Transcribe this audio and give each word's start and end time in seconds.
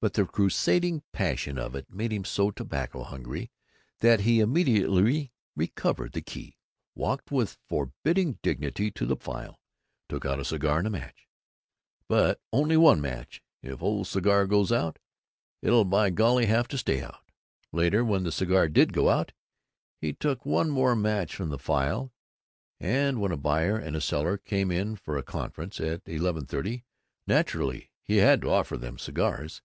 But 0.00 0.12
the 0.12 0.26
crusading 0.26 1.02
passion 1.14 1.56
of 1.56 1.74
it 1.74 1.88
made 1.90 2.12
him 2.12 2.26
so 2.26 2.50
tobacco 2.50 3.04
hungry 3.04 3.50
that 4.00 4.20
he 4.20 4.38
immediately 4.40 5.32
recovered 5.56 6.12
the 6.12 6.20
key, 6.20 6.58
walked 6.94 7.32
with 7.32 7.56
forbidding 7.70 8.38
dignity 8.42 8.90
to 8.90 9.06
the 9.06 9.16
file, 9.16 9.62
took 10.10 10.26
out 10.26 10.38
a 10.38 10.44
cigar 10.44 10.76
and 10.76 10.86
a 10.88 10.90
match 10.90 11.26
"but 12.06 12.38
only 12.52 12.76
one 12.76 13.00
match; 13.00 13.40
if 13.62 13.82
ole 13.82 14.04
cigar 14.04 14.46
goes 14.46 14.70
out, 14.70 14.98
it'll 15.62 15.86
by 15.86 16.10
golly 16.10 16.44
have 16.44 16.68
to 16.68 16.76
stay 16.76 17.00
out!" 17.00 17.26
Later, 17.72 18.04
when 18.04 18.24
the 18.24 18.30
cigar 18.32 18.68
did 18.68 18.92
go 18.92 19.08
out, 19.08 19.32
he 20.02 20.12
took 20.12 20.44
one 20.44 20.68
more 20.68 20.94
match 20.94 21.34
from 21.34 21.48
the 21.48 21.58
file, 21.58 22.12
and 22.78 23.22
when 23.22 23.32
a 23.32 23.38
buyer 23.38 23.78
and 23.78 23.96
a 23.96 24.02
seller 24.02 24.36
came 24.36 24.70
in 24.70 24.96
for 24.96 25.16
a 25.16 25.22
conference 25.22 25.80
at 25.80 26.02
eleven 26.04 26.44
thirty, 26.44 26.84
naturally 27.26 27.90
he 28.02 28.18
had 28.18 28.42
to 28.42 28.50
offer 28.50 28.76
them 28.76 28.98
cigars. 28.98 29.62